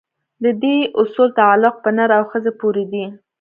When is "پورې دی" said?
2.59-3.05